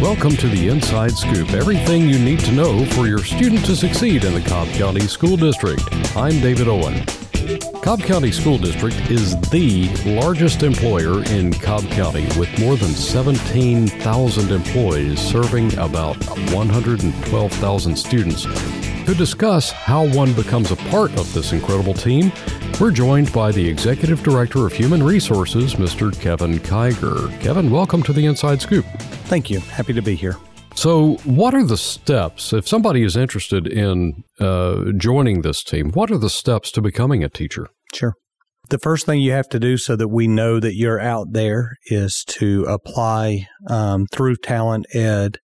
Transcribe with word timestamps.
Welcome 0.00 0.36
to 0.36 0.46
the 0.46 0.68
Inside 0.68 1.10
Scoop, 1.16 1.50
everything 1.50 2.08
you 2.08 2.20
need 2.20 2.38
to 2.40 2.52
know 2.52 2.84
for 2.86 3.08
your 3.08 3.18
student 3.18 3.66
to 3.66 3.74
succeed 3.74 4.22
in 4.22 4.32
the 4.32 4.40
Cobb 4.40 4.68
County 4.68 5.00
School 5.00 5.36
District. 5.36 5.82
I'm 6.16 6.40
David 6.40 6.68
Owen. 6.68 7.04
Cobb 7.82 8.02
County 8.02 8.30
School 8.30 8.58
District 8.58 8.96
is 9.10 9.34
the 9.50 9.88
largest 10.04 10.62
employer 10.62 11.24
in 11.24 11.52
Cobb 11.52 11.82
County 11.90 12.28
with 12.38 12.48
more 12.60 12.76
than 12.76 12.90
17,000 12.90 14.52
employees 14.52 15.20
serving 15.20 15.76
about 15.78 16.16
112,000 16.52 17.96
students. 17.96 18.44
To 18.44 19.14
discuss 19.16 19.72
how 19.72 20.06
one 20.06 20.32
becomes 20.32 20.70
a 20.70 20.76
part 20.76 21.10
of 21.18 21.34
this 21.34 21.52
incredible 21.52 21.94
team, 21.94 22.30
we're 22.80 22.90
joined 22.92 23.32
by 23.32 23.50
the 23.50 23.68
Executive 23.68 24.22
Director 24.22 24.64
of 24.64 24.72
Human 24.72 25.02
Resources, 25.02 25.74
Mr. 25.74 26.12
Kevin 26.20 26.58
Kiger. 26.60 27.28
Kevin, 27.40 27.70
welcome 27.70 28.04
to 28.04 28.12
the 28.12 28.24
Inside 28.24 28.60
Scoop. 28.60 28.84
Thank 29.24 29.50
you. 29.50 29.58
Happy 29.60 29.92
to 29.92 30.02
be 30.02 30.14
here. 30.14 30.36
So, 30.76 31.14
what 31.24 31.54
are 31.54 31.64
the 31.64 31.76
steps 31.76 32.52
if 32.52 32.68
somebody 32.68 33.02
is 33.02 33.16
interested 33.16 33.66
in 33.66 34.22
uh, 34.38 34.92
joining 34.96 35.42
this 35.42 35.64
team? 35.64 35.90
What 35.90 36.12
are 36.12 36.18
the 36.18 36.30
steps 36.30 36.70
to 36.72 36.80
becoming 36.80 37.24
a 37.24 37.28
teacher? 37.28 37.68
Sure. 37.92 38.14
The 38.70 38.78
first 38.78 39.06
thing 39.06 39.20
you 39.20 39.32
have 39.32 39.48
to 39.48 39.58
do 39.58 39.76
so 39.76 39.96
that 39.96 40.08
we 40.08 40.28
know 40.28 40.60
that 40.60 40.76
you're 40.76 41.00
out 41.00 41.32
there 41.32 41.72
is 41.86 42.22
to 42.28 42.64
apply 42.64 43.46
um, 43.68 44.06
through 44.12 44.36
Talent 44.36 44.86
Ed 44.94 45.38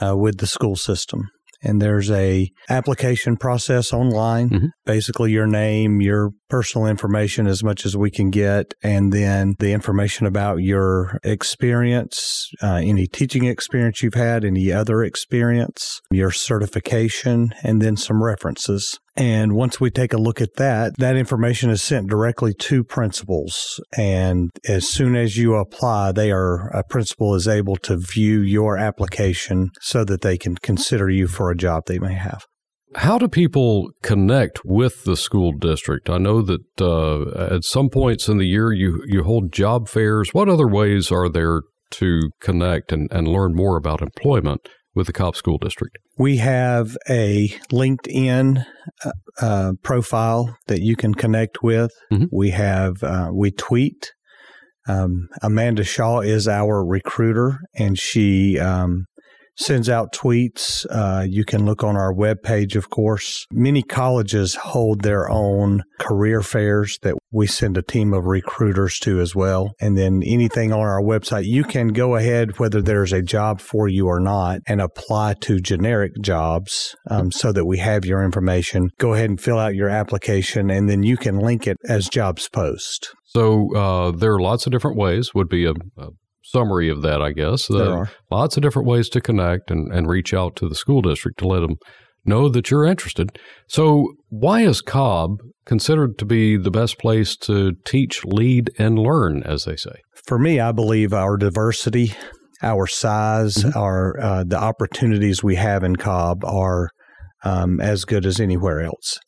uh, 0.00 0.16
with 0.16 0.38
the 0.38 0.46
school 0.46 0.76
system 0.76 1.22
and 1.62 1.80
there's 1.80 2.10
a 2.10 2.50
application 2.68 3.36
process 3.36 3.92
online. 3.92 4.50
Mm-hmm. 4.50 4.66
Basically, 4.84 5.32
your 5.32 5.46
name, 5.46 6.00
your 6.00 6.30
personal 6.48 6.86
information 6.86 7.46
as 7.46 7.62
much 7.62 7.86
as 7.86 7.96
we 7.96 8.10
can 8.10 8.30
get, 8.30 8.74
and 8.82 9.12
then 9.12 9.54
the 9.58 9.72
information 9.72 10.26
about 10.26 10.56
your 10.56 11.18
experience, 11.22 12.48
uh, 12.62 12.74
any 12.74 13.06
teaching 13.06 13.44
experience 13.44 14.02
you've 14.02 14.14
had, 14.14 14.44
any 14.44 14.72
other 14.72 15.02
experience, 15.02 16.00
your 16.10 16.30
certification, 16.30 17.54
and 17.62 17.80
then 17.80 17.96
some 17.96 18.22
references. 18.22 18.98
And 19.16 19.54
once 19.54 19.78
we 19.78 19.90
take 19.90 20.12
a 20.12 20.18
look 20.18 20.40
at 20.40 20.56
that, 20.56 20.96
that 20.98 21.16
information 21.16 21.70
is 21.70 21.82
sent 21.82 22.08
directly 22.08 22.54
to 22.54 22.82
principals. 22.82 23.78
And 23.96 24.50
as 24.66 24.88
soon 24.88 25.16
as 25.16 25.36
you 25.36 25.54
apply, 25.54 26.12
they 26.12 26.30
are, 26.30 26.68
a 26.68 26.82
principal 26.82 27.34
is 27.34 27.46
able 27.46 27.76
to 27.76 27.96
view 27.96 28.40
your 28.40 28.78
application 28.78 29.70
so 29.80 30.04
that 30.04 30.22
they 30.22 30.38
can 30.38 30.56
consider 30.56 31.10
you 31.10 31.28
for 31.28 31.50
a 31.50 31.56
job 31.56 31.84
they 31.86 31.98
may 31.98 32.14
have. 32.14 32.44
How 32.96 33.18
do 33.18 33.28
people 33.28 33.90
connect 34.02 34.64
with 34.64 35.04
the 35.04 35.16
school 35.16 35.52
district? 35.52 36.10
I 36.10 36.18
know 36.18 36.42
that 36.42 36.80
uh, 36.80 37.54
at 37.54 37.64
some 37.64 37.88
points 37.88 38.28
in 38.28 38.38
the 38.38 38.46
year 38.46 38.72
you, 38.72 39.02
you 39.06 39.24
hold 39.24 39.52
job 39.52 39.88
fairs. 39.88 40.30
What 40.32 40.48
other 40.48 40.68
ways 40.68 41.10
are 41.10 41.28
there 41.28 41.62
to 41.92 42.30
connect 42.40 42.92
and, 42.92 43.10
and 43.10 43.28
learn 43.28 43.54
more 43.54 43.76
about 43.76 44.02
employment 44.02 44.68
with 44.94 45.06
the 45.06 45.12
Cobb 45.12 45.36
School 45.36 45.58
District? 45.58 45.96
We 46.18 46.36
have 46.38 46.96
a 47.08 47.48
LinkedIn 47.70 48.64
uh, 49.04 49.12
uh, 49.40 49.72
profile 49.82 50.56
that 50.66 50.80
you 50.80 50.96
can 50.96 51.14
connect 51.14 51.62
with. 51.62 51.92
Mm-hmm. 52.12 52.26
We 52.30 52.50
have 52.50 53.02
uh, 53.02 53.30
we 53.32 53.50
tweet. 53.50 54.12
Um, 54.88 55.28
Amanda 55.42 55.84
Shaw 55.84 56.20
is 56.20 56.48
our 56.48 56.84
recruiter, 56.84 57.60
and 57.74 57.96
she 57.96 58.58
um, 58.58 59.06
sends 59.56 59.88
out 59.88 60.12
tweets. 60.12 60.86
Uh, 60.90 61.24
you 61.28 61.44
can 61.44 61.64
look 61.64 61.82
on 61.84 61.96
our 61.96 62.12
webpage, 62.12 62.76
of 62.76 62.90
course. 62.90 63.46
Many 63.50 63.82
colleges 63.82 64.54
hold 64.54 65.02
their 65.02 65.30
own 65.30 65.82
career 66.00 66.42
fairs 66.42 66.98
that 67.02 67.16
we 67.30 67.46
send 67.46 67.76
a 67.76 67.82
team 67.82 68.12
of 68.12 68.26
recruiters 68.26 68.98
to 69.00 69.20
as 69.20 69.34
well. 69.34 69.72
And 69.80 69.96
then 69.96 70.22
anything 70.24 70.72
on 70.72 70.80
our 70.80 71.00
website, 71.00 71.44
you 71.44 71.64
can 71.64 71.88
go 71.88 72.16
ahead, 72.16 72.58
whether 72.58 72.82
there's 72.82 73.12
a 73.12 73.22
job 73.22 73.60
for 73.60 73.88
you 73.88 74.06
or 74.06 74.20
not, 74.20 74.60
and 74.66 74.80
apply 74.80 75.34
to 75.42 75.60
generic 75.60 76.12
jobs 76.20 76.96
um, 77.10 77.30
so 77.30 77.52
that 77.52 77.64
we 77.64 77.78
have 77.78 78.04
your 78.04 78.24
information. 78.24 78.90
Go 78.98 79.14
ahead 79.14 79.30
and 79.30 79.40
fill 79.40 79.58
out 79.58 79.74
your 79.74 79.88
application, 79.88 80.70
and 80.70 80.88
then 80.88 81.02
you 81.02 81.16
can 81.16 81.38
link 81.38 81.66
it 81.66 81.76
as 81.88 82.08
jobs 82.08 82.48
post. 82.48 83.14
So 83.24 83.74
uh, 83.74 84.10
there 84.10 84.34
are 84.34 84.40
lots 84.40 84.66
of 84.66 84.72
different 84.72 84.98
ways. 84.98 85.34
Would 85.34 85.48
be 85.48 85.64
a, 85.64 85.72
a 85.96 86.08
summary 86.42 86.88
of 86.88 87.02
that, 87.02 87.22
I 87.22 87.32
guess. 87.32 87.68
There 87.68 87.92
are 87.92 88.10
lots 88.30 88.56
of 88.56 88.62
different 88.62 88.88
ways 88.88 89.08
to 89.10 89.20
connect 89.20 89.70
and, 89.70 89.92
and 89.92 90.08
reach 90.08 90.34
out 90.34 90.56
to 90.56 90.68
the 90.68 90.74
school 90.74 91.02
district 91.02 91.38
to 91.40 91.46
let 91.46 91.60
them 91.60 91.76
know 92.24 92.48
that 92.48 92.70
you're 92.70 92.84
interested. 92.84 93.38
So, 93.68 94.08
why 94.28 94.62
is 94.62 94.80
Cobb 94.80 95.38
considered 95.64 96.18
to 96.18 96.24
be 96.24 96.56
the 96.56 96.70
best 96.70 96.98
place 96.98 97.36
to 97.38 97.72
teach, 97.84 98.24
lead, 98.24 98.70
and 98.78 98.98
learn, 98.98 99.42
as 99.44 99.64
they 99.64 99.76
say? 99.76 99.94
For 100.26 100.38
me, 100.38 100.60
I 100.60 100.72
believe 100.72 101.12
our 101.12 101.36
diversity, 101.36 102.12
our 102.62 102.86
size, 102.86 103.54
mm-hmm. 103.56 103.78
our 103.78 104.20
uh, 104.20 104.44
the 104.46 104.58
opportunities 104.58 105.42
we 105.42 105.56
have 105.56 105.82
in 105.82 105.96
Cobb 105.96 106.44
are 106.44 106.90
um, 107.44 107.80
as 107.80 108.04
good 108.04 108.24
as 108.24 108.40
anywhere 108.40 108.80
else. 108.80 109.18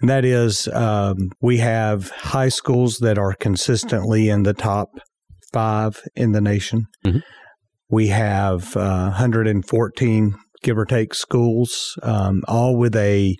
And 0.00 0.08
that 0.08 0.24
is, 0.24 0.68
um, 0.68 1.30
we 1.42 1.58
have 1.58 2.10
high 2.10 2.48
schools 2.48 2.98
that 2.98 3.18
are 3.18 3.34
consistently 3.34 4.28
in 4.30 4.44
the 4.44 4.54
top 4.54 4.88
five 5.52 6.00
in 6.14 6.32
the 6.32 6.40
nation. 6.40 6.86
Mm-hmm. 7.06 7.18
We 7.90 8.08
have 8.08 8.76
uh, 8.76 9.10
114, 9.10 10.34
give 10.62 10.76
or 10.76 10.84
take, 10.84 11.14
schools, 11.14 11.98
um, 12.02 12.42
all 12.46 12.76
with 12.76 12.94
a 12.94 13.36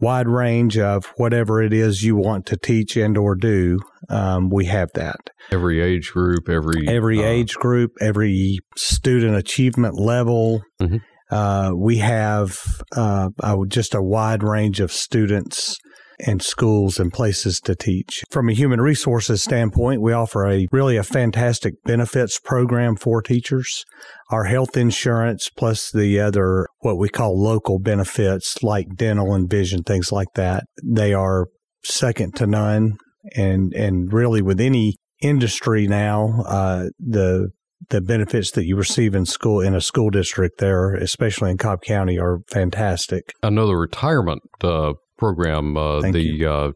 wide 0.00 0.28
range 0.28 0.76
of 0.76 1.06
whatever 1.16 1.62
it 1.62 1.72
is 1.72 2.02
you 2.02 2.16
want 2.16 2.46
to 2.46 2.56
teach 2.56 2.96
and 2.96 3.16
or 3.16 3.34
do. 3.34 3.78
Um, 4.08 4.50
we 4.50 4.66
have 4.66 4.90
that. 4.94 5.30
Every 5.50 5.80
age 5.80 6.10
group, 6.12 6.48
every 6.48 6.86
every 6.88 7.20
uh, 7.20 7.28
age 7.28 7.54
group, 7.54 7.92
every 8.00 8.58
student 8.76 9.36
achievement 9.36 9.98
level. 9.98 10.62
Mm-hmm. 10.80 10.96
Uh, 11.28 11.72
we 11.74 11.98
have 11.98 12.58
uh, 12.94 13.30
just 13.66 13.94
a 13.94 14.02
wide 14.02 14.42
range 14.42 14.80
of 14.80 14.92
students 14.92 15.76
and 16.20 16.42
schools 16.42 16.98
and 16.98 17.12
places 17.12 17.60
to 17.60 17.74
teach. 17.74 18.24
From 18.30 18.48
a 18.48 18.54
human 18.54 18.80
resources 18.80 19.42
standpoint, 19.42 20.00
we 20.00 20.12
offer 20.12 20.46
a 20.46 20.66
really 20.72 20.96
a 20.96 21.02
fantastic 21.02 21.74
benefits 21.84 22.38
program 22.38 22.96
for 22.96 23.22
teachers. 23.22 23.84
Our 24.30 24.44
health 24.44 24.76
insurance 24.76 25.48
plus 25.48 25.90
the 25.90 26.20
other 26.20 26.66
what 26.80 26.98
we 26.98 27.08
call 27.08 27.40
local 27.40 27.78
benefits 27.78 28.62
like 28.62 28.96
dental 28.96 29.34
and 29.34 29.48
vision 29.48 29.82
things 29.82 30.10
like 30.10 30.32
that. 30.34 30.64
They 30.84 31.12
are 31.12 31.46
second 31.84 32.34
to 32.36 32.46
none 32.46 32.96
and 33.34 33.72
and 33.74 34.12
really 34.12 34.42
with 34.42 34.60
any 34.60 34.96
industry 35.20 35.86
now 35.86 36.42
uh, 36.46 36.86
the 36.98 37.50
the 37.90 38.00
benefits 38.00 38.50
that 38.52 38.64
you 38.64 38.76
receive 38.76 39.14
in 39.14 39.26
school 39.26 39.60
in 39.60 39.74
a 39.74 39.80
school 39.80 40.10
district 40.10 40.58
there, 40.58 40.94
especially 40.94 41.50
in 41.50 41.58
Cobb 41.58 41.82
County, 41.82 42.18
are 42.18 42.40
fantastic. 42.48 43.32
I 43.42 43.50
know 43.50 43.66
the 43.66 43.76
retirement 43.76 44.42
uh, 44.62 44.94
program, 45.16 45.76
uh, 45.76 46.00
the 46.00 46.46
uh, 46.46 46.72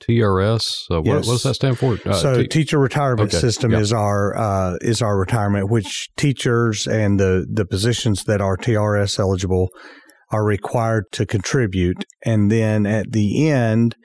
TRS. 0.00 0.84
Uh, 0.90 1.00
what, 1.00 1.06
yes. 1.06 1.26
what, 1.26 1.32
does 1.34 1.42
that 1.44 1.54
stand 1.54 1.78
for? 1.78 1.98
Uh, 2.04 2.14
so, 2.14 2.42
teacher 2.44 2.78
retirement 2.78 3.30
okay. 3.32 3.40
system 3.40 3.72
is 3.72 3.92
our 3.92 4.36
uh, 4.36 4.76
is 4.80 5.02
our 5.02 5.18
retirement, 5.18 5.70
which 5.70 6.08
teachers 6.16 6.86
and 6.86 7.18
the 7.18 7.46
the 7.50 7.64
positions 7.64 8.24
that 8.24 8.40
are 8.40 8.56
TRS 8.56 9.18
eligible 9.18 9.68
are 10.30 10.44
required 10.44 11.04
to 11.12 11.24
contribute, 11.24 12.04
and 12.24 12.50
then 12.50 12.86
at 12.86 13.12
the 13.12 13.48
end. 13.48 13.96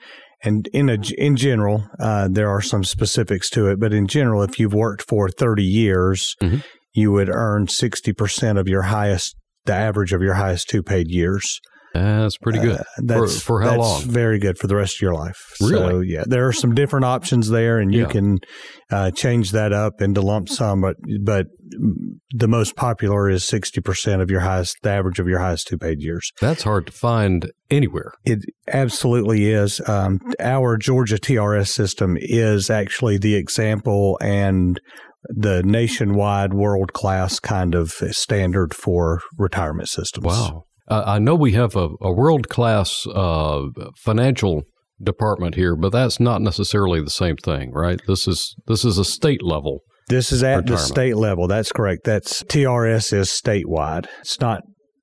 And 0.44 0.66
in 0.72 0.88
a, 0.88 0.98
in 1.18 1.36
general, 1.36 1.88
uh, 2.00 2.26
there 2.28 2.48
are 2.48 2.60
some 2.60 2.82
specifics 2.82 3.48
to 3.50 3.68
it, 3.68 3.78
but 3.78 3.92
in 3.92 4.08
general, 4.08 4.42
if 4.42 4.58
you've 4.58 4.74
worked 4.74 5.08
for 5.08 5.28
30 5.28 5.62
years, 5.62 6.34
mm-hmm. 6.42 6.56
you 6.92 7.12
would 7.12 7.28
earn 7.28 7.66
60% 7.66 8.58
of 8.58 8.66
your 8.66 8.82
highest, 8.82 9.36
the 9.66 9.72
average 9.72 10.12
of 10.12 10.20
your 10.20 10.34
highest 10.34 10.68
two 10.68 10.82
paid 10.82 11.08
years. 11.08 11.60
That's 11.94 12.38
pretty 12.38 12.58
good. 12.58 12.80
Uh, 12.80 12.84
that's, 12.98 13.40
for, 13.40 13.40
for 13.40 13.62
how 13.62 13.70
that's 13.70 13.80
long? 13.80 14.02
Very 14.02 14.38
good 14.38 14.58
for 14.58 14.66
the 14.66 14.76
rest 14.76 14.96
of 14.96 15.02
your 15.02 15.14
life. 15.14 15.36
Really? 15.60 15.88
So, 15.88 16.00
yeah, 16.00 16.24
there 16.26 16.46
are 16.46 16.52
some 16.52 16.74
different 16.74 17.04
options 17.04 17.50
there, 17.50 17.78
and 17.78 17.92
you 17.92 18.02
yeah. 18.02 18.08
can 18.08 18.38
uh, 18.90 19.10
change 19.10 19.52
that 19.52 19.72
up 19.72 20.00
into 20.00 20.20
lump 20.20 20.48
sum. 20.48 20.80
But 20.80 20.96
but 21.22 21.46
the 22.30 22.48
most 22.48 22.76
popular 22.76 23.28
is 23.28 23.44
sixty 23.44 23.80
percent 23.80 24.22
of 24.22 24.30
your 24.30 24.40
highest, 24.40 24.76
the 24.82 24.90
average 24.90 25.18
of 25.18 25.28
your 25.28 25.38
highest 25.38 25.68
two 25.68 25.78
paid 25.78 26.00
years. 26.00 26.32
That's 26.40 26.62
hard 26.62 26.86
to 26.86 26.92
find 26.92 27.50
anywhere. 27.70 28.12
It 28.24 28.40
absolutely 28.68 29.50
is. 29.50 29.80
Um, 29.86 30.20
our 30.40 30.76
Georgia 30.76 31.16
TRS 31.16 31.68
system 31.68 32.16
is 32.18 32.70
actually 32.70 33.18
the 33.18 33.34
example 33.34 34.18
and 34.22 34.80
the 35.24 35.62
nationwide 35.62 36.52
world 36.52 36.92
class 36.92 37.38
kind 37.38 37.74
of 37.74 37.90
standard 37.90 38.74
for 38.74 39.20
retirement 39.38 39.88
systems. 39.88 40.26
Wow. 40.26 40.64
Uh, 40.88 41.02
I 41.06 41.18
know 41.18 41.34
we 41.34 41.52
have 41.52 41.76
a, 41.76 41.88
a 42.00 42.12
world 42.12 42.48
class 42.48 43.06
uh, 43.06 43.62
financial 43.96 44.62
department 45.02 45.54
here, 45.54 45.76
but 45.76 45.92
that's 45.92 46.20
not 46.20 46.40
necessarily 46.42 47.00
the 47.00 47.10
same 47.10 47.36
thing, 47.36 47.72
right? 47.72 48.00
This 48.06 48.28
is 48.28 48.54
this 48.66 48.84
is 48.84 48.98
a 48.98 49.04
state 49.04 49.42
level. 49.42 49.80
This 50.08 50.32
is 50.32 50.42
at 50.42 50.66
the 50.66 50.76
state 50.76 51.16
level. 51.16 51.46
That's 51.46 51.72
correct. 51.72 52.02
That's 52.04 52.42
TRS 52.42 53.12
is 53.12 53.28
statewide. 53.30 54.06
It's 54.20 54.40
not 54.40 54.62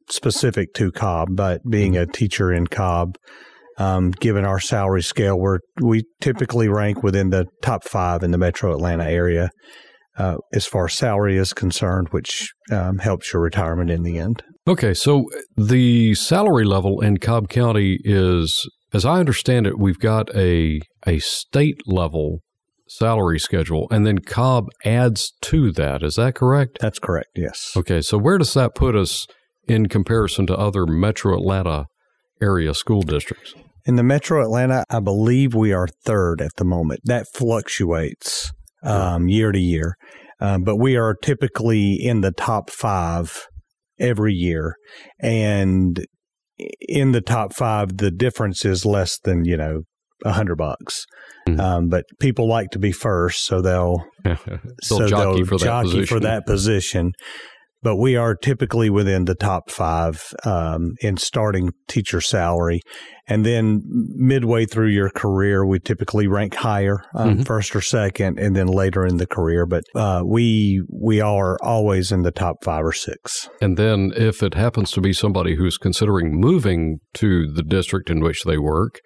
specific 0.09 0.73
to 0.75 0.91
Cobb, 0.91 1.29
but 1.31 1.61
being 1.69 1.93
mm-hmm. 1.93 2.09
a 2.09 2.13
teacher 2.13 2.51
in 2.51 2.67
Cobb, 2.67 3.15
um, 3.77 4.11
given 4.11 4.45
our 4.45 4.59
salary 4.59 5.01
scale, 5.01 5.39
we 5.39 5.57
we 5.81 6.03
typically 6.21 6.67
rank 6.67 7.01
within 7.01 7.29
the 7.29 7.45
top 7.61 7.83
five 7.85 8.23
in 8.23 8.31
the 8.31 8.37
Metro 8.37 8.73
Atlanta 8.73 9.05
area. 9.05 9.49
uh, 10.17 10.35
as 10.53 10.65
far 10.65 10.85
as 10.85 10.93
salary 10.93 11.37
is 11.37 11.53
concerned, 11.53 12.09
which 12.11 12.51
um, 12.71 12.97
helps 12.97 13.31
your 13.31 13.41
retirement 13.41 13.89
in 13.89 14.03
the 14.03 14.17
end. 14.17 14.43
Okay, 14.69 14.93
so 14.93 15.25
the 15.57 16.13
salary 16.13 16.63
level 16.63 17.01
in 17.01 17.17
Cobb 17.17 17.49
County 17.49 17.97
is, 18.03 18.69
as 18.93 19.03
I 19.03 19.19
understand 19.19 19.65
it, 19.65 19.79
we've 19.79 19.97
got 19.97 20.29
a 20.35 20.79
a 21.07 21.17
state 21.17 21.81
level 21.87 22.41
salary 22.87 23.39
schedule, 23.39 23.87
and 23.89 24.05
then 24.05 24.19
Cobb 24.19 24.67
adds 24.85 25.33
to 25.41 25.71
that. 25.71 26.03
Is 26.03 26.17
that 26.17 26.35
correct? 26.35 26.77
That's 26.79 26.99
correct. 26.99 27.29
Yes. 27.35 27.71
Okay, 27.75 27.99
so 28.01 28.19
where 28.19 28.37
does 28.37 28.53
that 28.53 28.75
put 28.75 28.95
us 28.95 29.25
in 29.67 29.87
comparison 29.87 30.45
to 30.45 30.55
other 30.55 30.85
Metro 30.85 31.35
Atlanta 31.35 31.87
area 32.39 32.75
school 32.75 33.01
districts? 33.01 33.55
In 33.87 33.95
the 33.95 34.03
Metro 34.03 34.39
Atlanta, 34.43 34.83
I 34.87 34.99
believe 34.99 35.55
we 35.55 35.73
are 35.73 35.87
third 36.05 36.41
at 36.41 36.57
the 36.57 36.65
moment. 36.65 36.99
That 37.05 37.25
fluctuates 37.33 38.51
um, 38.83 39.29
year 39.29 39.51
to 39.51 39.59
year, 39.59 39.95
um, 40.39 40.61
but 40.61 40.75
we 40.75 40.95
are 40.95 41.15
typically 41.15 41.93
in 41.93 42.21
the 42.21 42.31
top 42.31 42.69
five 42.69 43.47
every 43.99 44.33
year, 44.33 44.75
and 45.19 46.05
in 46.79 47.11
the 47.11 47.21
top 47.21 47.53
five, 47.53 47.97
the 47.97 48.11
difference 48.11 48.65
is 48.65 48.85
less 48.85 49.17
than 49.19 49.45
you 49.45 49.57
know 49.57 49.81
a 50.25 50.33
hundred 50.33 50.57
bucks. 50.57 51.05
Mm-hmm. 51.47 51.59
Um, 51.59 51.87
but 51.89 52.05
people 52.19 52.47
like 52.47 52.71
to 52.71 52.79
be 52.79 52.91
first, 52.91 53.45
so 53.45 53.61
they'll 53.61 54.05
so 54.81 55.07
jockey, 55.07 55.37
they'll 55.37 55.45
for, 55.45 55.57
jockey 55.57 56.01
that 56.01 56.09
for 56.09 56.19
that 56.19 56.45
position. 56.45 57.13
But 57.81 57.95
we 57.95 58.17
are 58.17 58.35
typically 58.35 58.89
within 58.89 59.25
the 59.25 59.35
top 59.35 59.71
five 59.71 60.33
um, 60.43 60.95
in 61.01 61.15
starting 61.15 61.71
teacher 61.87 62.19
salary, 62.19 62.81
and 63.27 63.45
then 63.45 63.83
midway 63.85 64.65
through 64.65 64.89
your 64.89 65.09
career, 65.09 65.65
we 65.65 65.79
typically 65.79 66.27
rank 66.27 66.55
higher, 66.55 67.05
um, 67.15 67.29
mm-hmm. 67.29 67.41
first 67.43 67.75
or 67.75 67.81
second, 67.81 68.37
and 68.37 68.53
then 68.55 68.67
later 68.67 69.05
in 69.05 69.17
the 69.17 69.27
career. 69.27 69.65
But 69.65 69.83
uh, 69.95 70.23
we 70.25 70.83
we 70.91 71.21
are 71.21 71.57
always 71.61 72.11
in 72.11 72.23
the 72.23 72.31
top 72.31 72.63
five 72.63 72.83
or 72.83 72.93
six. 72.93 73.49
And 73.61 73.77
then, 73.77 74.11
if 74.15 74.43
it 74.43 74.55
happens 74.55 74.91
to 74.91 75.01
be 75.01 75.13
somebody 75.13 75.55
who's 75.55 75.77
considering 75.77 76.39
moving 76.39 76.99
to 77.15 77.51
the 77.51 77.63
district 77.63 78.09
in 78.09 78.19
which 78.19 78.43
they 78.43 78.57
work, 78.57 78.99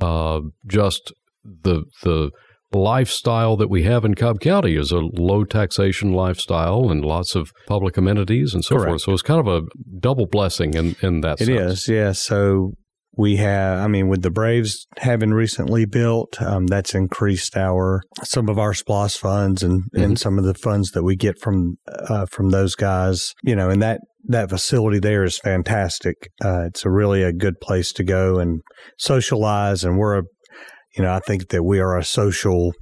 uh, 0.00 0.40
just 0.66 1.12
the 1.44 1.84
the 2.02 2.30
lifestyle 2.72 3.56
that 3.56 3.70
we 3.70 3.84
have 3.84 4.04
in 4.04 4.14
Cobb 4.14 4.40
County 4.40 4.76
is 4.76 4.92
a 4.92 4.98
low 4.98 5.44
taxation 5.44 6.12
lifestyle 6.12 6.90
and 6.90 7.04
lots 7.04 7.34
of 7.34 7.52
public 7.66 7.96
amenities 7.96 8.54
and 8.54 8.64
so 8.64 8.76
Correct. 8.76 8.88
forth. 8.90 9.00
So 9.02 9.12
it's 9.12 9.22
kind 9.22 9.40
of 9.40 9.48
a 9.48 9.66
double 9.98 10.26
blessing 10.26 10.74
in, 10.74 10.96
in 11.00 11.20
that 11.22 11.40
It 11.40 11.46
sense. 11.46 11.80
is, 11.82 11.88
yeah. 11.88 12.12
So 12.12 12.72
we 13.16 13.36
have, 13.36 13.80
I 13.80 13.88
mean, 13.88 14.08
with 14.08 14.22
the 14.22 14.30
Braves 14.30 14.86
having 14.98 15.30
recently 15.30 15.86
built, 15.86 16.40
um, 16.40 16.66
that's 16.66 16.94
increased 16.94 17.56
our 17.56 18.02
some 18.22 18.48
of 18.48 18.58
our 18.58 18.72
SPLOST 18.72 19.18
funds 19.18 19.62
and, 19.62 19.82
mm-hmm. 19.82 20.02
and 20.02 20.18
some 20.18 20.38
of 20.38 20.44
the 20.44 20.54
funds 20.54 20.92
that 20.92 21.02
we 21.02 21.16
get 21.16 21.40
from 21.40 21.78
uh, 21.88 22.26
from 22.26 22.50
those 22.50 22.76
guys. 22.76 23.34
You 23.42 23.56
know, 23.56 23.70
and 23.70 23.82
that 23.82 24.02
that 24.28 24.50
facility 24.50 25.00
there 25.00 25.24
is 25.24 25.36
fantastic. 25.36 26.30
Uh, 26.44 26.66
it's 26.66 26.84
a 26.84 26.90
really 26.90 27.24
a 27.24 27.32
good 27.32 27.60
place 27.60 27.92
to 27.94 28.04
go 28.04 28.38
and 28.38 28.60
socialize, 28.98 29.82
and 29.82 29.98
we're 29.98 30.18
a 30.18 30.22
you 30.96 31.02
know, 31.02 31.12
I 31.12 31.20
think 31.20 31.48
that 31.50 31.62
we 31.62 31.80
are 31.80 31.96
a 31.96 32.04
social 32.04 32.72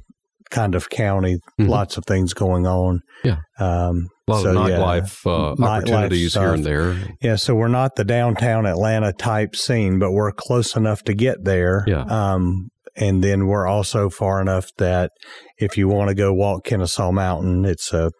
kind 0.51 0.75
of 0.75 0.89
county. 0.89 1.39
Mm-hmm. 1.61 1.71
Lots 1.71 1.97
of 1.97 2.05
things 2.05 2.35
going 2.35 2.67
on. 2.67 3.01
Yeah. 3.25 3.39
Um, 3.59 4.09
a 4.29 4.33
lot 4.33 4.43
so, 4.43 4.51
of 4.51 4.57
nightlife 4.57 5.25
yeah, 5.25 5.33
uh, 5.33 5.69
opportunities 5.69 6.35
here 6.35 6.53
and 6.53 6.65
there. 6.65 6.97
Yeah, 7.21 7.37
so 7.37 7.55
we're 7.55 7.69
not 7.69 7.97
the 7.97 8.05
downtown 8.05 8.67
Atlanta 8.67 9.13
type 9.13 9.55
scene, 9.55 9.99
but 9.99 10.13
we're 10.13 10.33
close 10.33 10.77
enough 10.77 11.03
to 11.05 11.15
get 11.15 11.45
there. 11.45 11.85
Yeah. 11.87 12.03
Um, 12.03 12.69
and 12.97 13.23
then 13.23 13.47
we're 13.47 13.67
also 13.67 14.09
far 14.09 14.41
enough 14.41 14.71
that 14.79 15.11
if 15.59 15.77
you 15.77 15.87
want 15.87 16.09
to 16.09 16.15
go 16.15 16.33
walk 16.33 16.65
Kennesaw 16.65 17.13
Mountain, 17.13 17.65
it's 17.65 17.93
a 17.93 18.11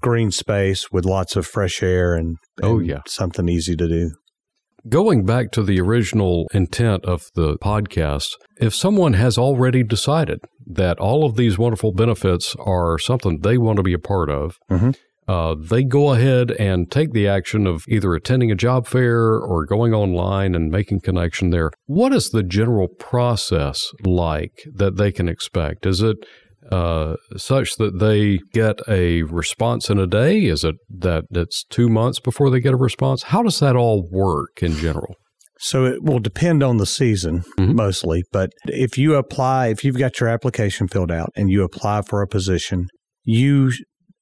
green 0.00 0.30
space 0.30 0.90
with 0.90 1.04
lots 1.04 1.36
of 1.36 1.46
fresh 1.46 1.82
air 1.82 2.14
and, 2.14 2.36
oh, 2.62 2.80
yeah. 2.80 3.00
something 3.06 3.48
easy 3.48 3.76
to 3.76 3.88
do. 3.88 4.10
Going 4.88 5.24
back 5.24 5.52
to 5.52 5.62
the 5.62 5.80
original 5.80 6.48
intent 6.52 7.04
of 7.04 7.30
the 7.36 7.56
podcast, 7.58 8.30
if 8.56 8.74
someone 8.74 9.12
has 9.12 9.38
already 9.38 9.84
decided 9.84 10.40
that 10.66 10.98
all 10.98 11.24
of 11.24 11.36
these 11.36 11.56
wonderful 11.56 11.92
benefits 11.92 12.56
are 12.58 12.98
something 12.98 13.40
they 13.40 13.58
want 13.58 13.76
to 13.76 13.84
be 13.84 13.92
a 13.92 13.98
part 14.00 14.28
of, 14.28 14.58
mm-hmm. 14.68 14.90
uh, 15.28 15.54
they 15.54 15.84
go 15.84 16.12
ahead 16.12 16.50
and 16.50 16.90
take 16.90 17.12
the 17.12 17.28
action 17.28 17.64
of 17.64 17.84
either 17.88 18.12
attending 18.14 18.50
a 18.50 18.56
job 18.56 18.88
fair 18.88 19.38
or 19.38 19.64
going 19.66 19.94
online 19.94 20.52
and 20.52 20.72
making 20.72 20.98
connection 20.98 21.50
there. 21.50 21.70
What 21.86 22.12
is 22.12 22.30
the 22.30 22.42
general 22.42 22.88
process 22.88 23.92
like 24.04 24.64
that 24.74 24.96
they 24.96 25.12
can 25.12 25.28
expect? 25.28 25.86
Is 25.86 26.02
it 26.02 26.16
uh, 26.70 27.16
such 27.36 27.76
that 27.76 27.98
they 27.98 28.38
get 28.52 28.76
a 28.88 29.22
response 29.22 29.90
in 29.90 29.98
a 29.98 30.06
day? 30.06 30.44
Is 30.44 30.64
it 30.64 30.76
that 30.90 31.24
it's 31.30 31.64
two 31.64 31.88
months 31.88 32.20
before 32.20 32.50
they 32.50 32.60
get 32.60 32.74
a 32.74 32.76
response? 32.76 33.24
How 33.24 33.42
does 33.42 33.58
that 33.60 33.76
all 33.76 34.08
work 34.10 34.62
in 34.62 34.72
general? 34.72 35.14
So 35.58 35.84
it 35.84 36.02
will 36.02 36.18
depend 36.18 36.62
on 36.64 36.78
the 36.78 36.86
season 36.86 37.44
mm-hmm. 37.56 37.76
mostly, 37.76 38.24
but 38.32 38.50
if 38.64 38.98
you 38.98 39.14
apply, 39.14 39.68
if 39.68 39.84
you've 39.84 39.98
got 39.98 40.18
your 40.18 40.28
application 40.28 40.88
filled 40.88 41.12
out 41.12 41.30
and 41.36 41.50
you 41.50 41.62
apply 41.62 42.02
for 42.02 42.20
a 42.20 42.26
position, 42.26 42.88
you 43.22 43.72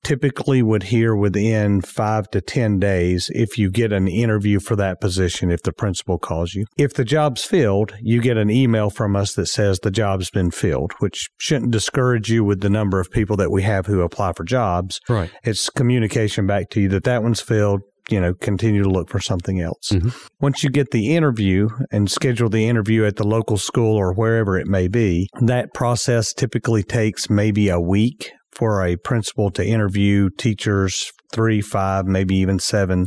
typically 0.02 0.62
would 0.62 0.85
hear 0.85 1.14
within 1.14 1.81
five 1.81 2.31
to 2.31 2.41
10 2.41 2.79
days 2.79 3.31
if 3.35 3.58
you 3.58 3.70
get 3.70 3.93
an 3.93 4.08
interview 4.08 4.61
for 4.61 4.76
that 4.76 5.00
position, 5.00 5.50
if 5.50 5.62
the 5.62 5.73
principal 5.73 6.19
calls 6.19 6.55
you. 6.55 6.67
If 6.76 6.94
the 6.94 7.05
job's 7.05 7.44
filled, 7.44 7.94
you 8.00 8.20
get 8.20 8.37
an 8.37 8.50
email 8.50 8.91
from 8.91 9.17
us 9.17 9.35
that 9.35 9.47
says 9.47 9.79
the 9.81 9.91
job's 9.91 10.31
been 10.31 10.50
filled, 10.50 10.93
which 10.99 11.29
shouldn't 11.38 11.70
discourage 11.70 12.31
you 12.31 12.44
with 12.44 12.61
the 12.61 12.70
number 12.70 13.00
of 13.00 13.11
people 13.11 13.37
that 13.37 13.50
we 13.50 13.62
have 13.62 13.87
who 13.87 14.00
apply 14.00 14.32
for 14.32 14.44
jobs. 14.44 15.00
Right. 15.08 15.31
It's 15.44 15.69
communication 15.70 16.47
back 16.47 16.70
to 16.70 16.81
you 16.81 16.88
that 16.91 17.05
that 17.05 17.23
one's 17.23 17.41
filled. 17.41 17.82
You 18.08 18.20
know, 18.20 18.35
continue 18.35 18.82
to 18.82 18.88
look 18.88 19.08
for 19.08 19.20
something 19.20 19.61
else. 19.61 19.91
Mm-hmm. 19.93 20.08
Once 20.41 20.64
you 20.64 20.70
get 20.70 20.91
the 20.91 21.14
interview 21.14 21.69
and 21.93 22.11
schedule 22.11 22.49
the 22.49 22.67
interview 22.67 23.05
at 23.05 23.14
the 23.14 23.26
local 23.26 23.56
school 23.56 23.97
or 23.97 24.12
wherever 24.14 24.58
it 24.58 24.67
may 24.67 24.88
be, 24.88 25.29
that 25.43 25.73
process 25.75 26.32
typically 26.32 26.82
takes 26.82 27.31
maybe 27.31 27.69
a 27.69 27.79
week 27.79 28.32
for 28.61 28.85
a 28.85 28.95
principal 28.97 29.51
to 29.51 29.67
interview 29.67 30.29
teachers, 30.37 31.11
three, 31.33 31.62
five, 31.62 32.05
maybe 32.05 32.37
even 32.37 32.59
seven 32.59 33.07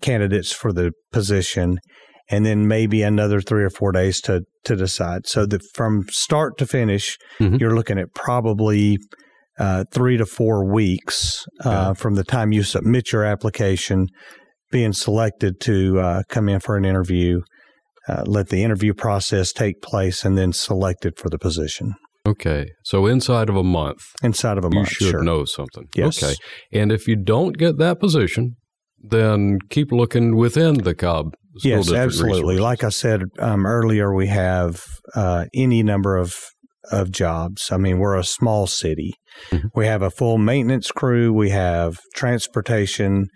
candidates 0.00 0.52
for 0.52 0.72
the 0.72 0.92
position, 1.12 1.78
and 2.30 2.46
then 2.46 2.68
maybe 2.68 3.02
another 3.02 3.40
three 3.40 3.64
or 3.64 3.70
four 3.70 3.90
days 3.90 4.20
to 4.20 4.42
to 4.64 4.76
decide. 4.76 5.26
So 5.26 5.44
that 5.46 5.62
from 5.74 6.04
start 6.10 6.56
to 6.58 6.66
finish, 6.66 7.18
mm-hmm. 7.40 7.56
you're 7.56 7.74
looking 7.74 7.98
at 7.98 8.14
probably 8.14 8.98
uh, 9.58 9.84
three 9.92 10.16
to 10.18 10.26
four 10.26 10.72
weeks 10.72 11.44
uh, 11.64 11.94
from 11.94 12.14
the 12.14 12.24
time 12.24 12.52
you 12.52 12.62
submit 12.62 13.10
your 13.12 13.24
application, 13.24 14.06
being 14.70 14.92
selected 14.92 15.60
to 15.62 15.98
uh, 15.98 16.22
come 16.28 16.48
in 16.48 16.60
for 16.60 16.76
an 16.76 16.84
interview. 16.84 17.40
Uh, 18.08 18.22
let 18.24 18.50
the 18.50 18.62
interview 18.62 18.94
process 18.94 19.52
take 19.52 19.82
place 19.82 20.24
and 20.24 20.38
then 20.38 20.52
selected 20.52 21.18
for 21.18 21.28
the 21.28 21.38
position. 21.40 21.94
Okay. 22.26 22.66
So 22.84 23.06
inside 23.06 23.48
of 23.48 23.56
a 23.56 23.62
month. 23.62 24.00
Inside 24.22 24.58
of 24.58 24.64
a 24.64 24.70
month. 24.70 24.90
you 24.90 25.06
should 25.06 25.10
sure. 25.12 25.22
know 25.22 25.44
something. 25.44 25.88
Yes. 25.94 26.22
Okay. 26.22 26.34
And 26.72 26.90
if 26.90 27.06
you 27.06 27.16
don't 27.16 27.56
get 27.56 27.78
that 27.78 28.00
position, 28.00 28.56
then 28.98 29.58
keep 29.70 29.92
looking 29.92 30.36
within 30.36 30.78
the 30.78 30.94
Cobb 30.94 31.34
School 31.58 31.70
yes, 31.70 31.80
District. 31.84 32.02
absolutely. 32.02 32.54
Resources. 32.54 32.60
Like 32.60 32.84
I 32.84 32.88
said 32.88 33.22
um, 33.38 33.66
earlier, 33.66 34.14
we 34.14 34.26
have 34.26 34.82
uh, 35.14 35.46
any 35.54 35.82
number 35.82 36.16
of 36.16 36.34
of 36.92 37.10
jobs. 37.10 37.70
I 37.72 37.78
mean, 37.78 37.98
we're 37.98 38.16
a 38.16 38.24
small 38.24 38.66
city. 38.66 39.14
Mm-hmm. 39.50 39.68
We 39.74 39.86
have 39.86 40.02
a 40.02 40.10
full 40.10 40.38
maintenance 40.38 40.90
crew. 40.90 41.32
We 41.32 41.50
have 41.50 41.98
transportation, 42.14 43.26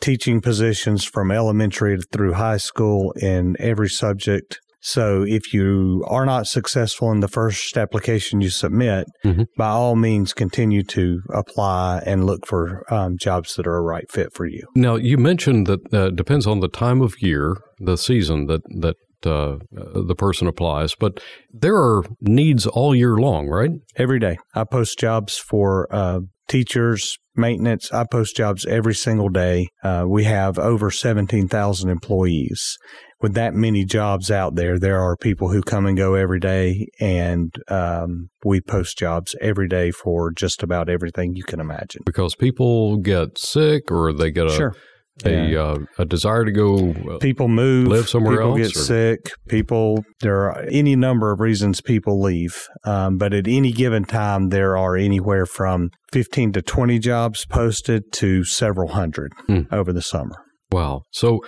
teaching 0.00 0.40
positions 0.40 1.04
from 1.04 1.30
elementary 1.30 1.98
through 2.12 2.34
high 2.34 2.56
school 2.56 3.12
in 3.20 3.56
every 3.58 3.88
subject. 3.88 4.58
So 4.80 5.24
if 5.26 5.52
you 5.52 6.04
are 6.06 6.24
not 6.24 6.46
successful 6.46 7.10
in 7.10 7.20
the 7.20 7.28
first 7.28 7.76
application 7.76 8.40
you 8.40 8.50
submit, 8.50 9.06
mm-hmm. 9.24 9.42
by 9.56 9.68
all 9.68 9.96
means 9.96 10.32
continue 10.32 10.82
to 10.84 11.20
apply 11.34 12.02
and 12.06 12.24
look 12.24 12.46
for 12.46 12.84
um, 12.92 13.16
jobs 13.18 13.56
that 13.56 13.66
are 13.66 13.76
a 13.76 13.82
right 13.82 14.10
fit 14.10 14.32
for 14.32 14.46
you. 14.46 14.66
Now 14.74 14.96
you 14.96 15.18
mentioned 15.18 15.66
that 15.66 15.92
uh, 15.92 16.10
depends 16.10 16.46
on 16.46 16.60
the 16.60 16.68
time 16.68 17.00
of 17.00 17.20
year, 17.20 17.56
the 17.78 17.96
season 17.96 18.46
that 18.46 18.62
that 18.80 18.96
uh, 19.26 19.56
the 19.72 20.14
person 20.16 20.46
applies, 20.46 20.94
but 20.94 21.20
there 21.52 21.74
are 21.74 22.04
needs 22.20 22.66
all 22.66 22.94
year 22.94 23.16
long, 23.16 23.48
right? 23.48 23.70
Every 23.96 24.20
day, 24.20 24.38
I 24.54 24.62
post 24.62 24.96
jobs 24.98 25.36
for 25.36 25.92
uh, 25.92 26.20
teachers, 26.46 27.18
maintenance. 27.34 27.92
I 27.92 28.04
post 28.04 28.36
jobs 28.36 28.64
every 28.66 28.94
single 28.94 29.28
day. 29.28 29.68
Uh, 29.82 30.04
we 30.06 30.24
have 30.24 30.58
over 30.58 30.90
17,000 30.90 31.90
employees 31.90 32.78
with 33.20 33.34
that 33.34 33.54
many 33.54 33.84
jobs 33.84 34.30
out 34.30 34.54
there, 34.54 34.78
there 34.78 35.00
are 35.00 35.16
people 35.16 35.48
who 35.50 35.60
come 35.62 35.86
and 35.86 35.96
go 35.96 36.14
every 36.14 36.40
day, 36.40 36.86
and 37.00 37.54
um, 37.68 38.28
we 38.44 38.60
post 38.60 38.96
jobs 38.98 39.34
every 39.40 39.68
day 39.68 39.90
for 39.90 40.30
just 40.30 40.62
about 40.62 40.88
everything 40.88 41.34
you 41.34 41.44
can 41.44 41.60
imagine. 41.60 42.02
Because 42.06 42.34
people 42.34 42.96
get 42.98 43.38
sick 43.38 43.90
or 43.90 44.12
they 44.12 44.30
get 44.30 44.46
a 44.46 44.50
sure. 44.52 44.74
a 45.24 45.56
uh, 45.60 45.78
a 45.98 46.04
desire 46.04 46.44
to 46.44 46.52
go 46.52 46.94
uh, 47.10 47.18
people 47.18 47.48
move, 47.48 47.88
live 47.88 48.08
somewhere 48.08 48.36
people 48.36 48.50
else, 48.58 48.72
get 48.72 48.76
or- 48.76 48.84
sick, 48.84 49.18
people. 49.48 50.04
There 50.20 50.50
are 50.50 50.64
any 50.70 50.94
number 50.94 51.32
of 51.32 51.40
reasons 51.40 51.80
people 51.80 52.22
leave, 52.22 52.68
um, 52.84 53.18
but 53.18 53.34
at 53.34 53.48
any 53.48 53.72
given 53.72 54.04
time, 54.04 54.50
there 54.50 54.76
are 54.76 54.96
anywhere 54.96 55.44
from 55.46 55.90
fifteen 56.12 56.52
to 56.52 56.62
twenty 56.62 57.00
jobs 57.00 57.44
posted 57.46 58.12
to 58.12 58.44
several 58.44 58.90
hundred 58.92 59.32
Hmm. 59.48 59.62
over 59.72 59.92
the 59.92 60.02
summer. 60.02 60.36
Wow. 60.70 61.02
So, 61.10 61.40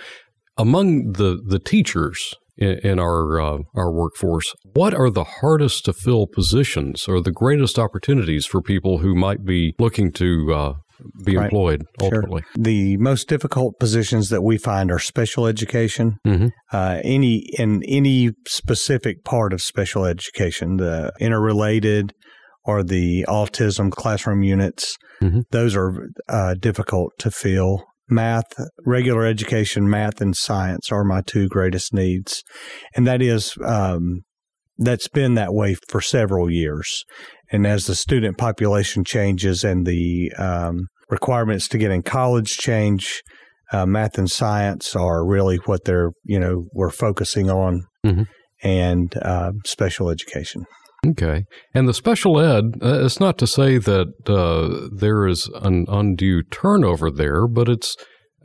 among 0.61 1.13
the 1.13 1.31
the 1.53 1.59
teachers 1.73 2.19
in, 2.57 2.73
in 2.89 2.99
our 2.99 3.39
uh, 3.47 3.57
our 3.81 3.91
workforce, 4.01 4.47
what 4.81 4.93
are 4.93 5.09
the 5.09 5.27
hardest 5.41 5.85
to 5.85 5.93
fill 5.93 6.25
positions, 6.39 7.07
or 7.07 7.21
the 7.21 7.31
greatest 7.43 7.75
opportunities 7.85 8.45
for 8.51 8.61
people 8.61 8.93
who 9.03 9.13
might 9.15 9.43
be 9.53 9.73
looking 9.79 10.11
to 10.13 10.27
uh, 10.61 10.73
be 11.25 11.35
Right. 11.35 11.45
employed 11.45 11.81
Sure. 11.99 12.05
ultimately? 12.05 12.43
The 12.55 12.97
most 12.97 13.27
difficult 13.27 13.71
positions 13.79 14.29
that 14.29 14.43
we 14.49 14.57
find 14.69 14.91
are 14.91 14.99
special 14.99 15.43
education. 15.47 16.07
hmm 16.25 16.47
uh, 16.71 16.99
any 17.17 17.35
in 17.63 17.81
any 17.99 18.29
specific 18.47 19.15
part 19.23 19.51
of 19.53 19.59
special 19.61 20.03
education, 20.05 20.77
the 20.77 21.11
interrelated 21.19 22.13
or 22.63 22.83
the 22.83 23.25
autism 23.27 23.91
classroom 23.91 24.43
units, 24.43 24.95
Mhm. 25.23 25.41
those 25.51 25.75
are 25.75 25.91
uh, 26.29 26.53
difficult 26.67 27.09
to 27.23 27.29
fill. 27.31 27.71
Math, 28.11 28.45
regular 28.85 29.25
education, 29.25 29.89
math 29.89 30.19
and 30.19 30.35
science 30.35 30.91
are 30.91 31.05
my 31.05 31.21
two 31.25 31.47
greatest 31.47 31.93
needs, 31.93 32.43
and 32.95 33.07
that 33.07 33.21
is 33.21 33.55
um, 33.65 34.21
that's 34.77 35.07
been 35.07 35.35
that 35.35 35.53
way 35.53 35.75
for 35.87 36.01
several 36.01 36.49
years. 36.51 37.03
And 37.51 37.65
as 37.65 37.85
the 37.85 37.95
student 37.95 38.37
population 38.37 39.03
changes 39.05 39.63
and 39.63 39.85
the 39.85 40.31
um, 40.37 40.87
requirements 41.09 41.67
to 41.69 41.77
get 41.77 41.91
in 41.91 42.01
college 42.01 42.57
change, 42.57 43.21
uh, 43.71 43.85
math 43.85 44.17
and 44.17 44.29
science 44.29 44.95
are 44.95 45.25
really 45.25 45.57
what 45.65 45.85
they're 45.85 46.11
you 46.25 46.39
know 46.39 46.65
we're 46.73 46.89
focusing 46.89 47.49
on 47.49 47.83
Mhm. 48.05 48.25
and 48.63 49.15
uh, 49.21 49.51
special 49.65 50.09
education 50.09 50.65
Okay. 51.05 51.45
And 51.73 51.87
the 51.87 51.93
special 51.93 52.39
ed, 52.39 52.75
uh, 52.81 53.03
it's 53.05 53.19
not 53.19 53.37
to 53.39 53.47
say 53.47 53.77
that 53.77 54.07
uh, 54.27 54.87
there 54.95 55.25
is 55.25 55.49
an 55.61 55.85
undue 55.89 56.43
turnover 56.43 57.09
there, 57.09 57.47
but 57.47 57.67
it's, 57.67 57.95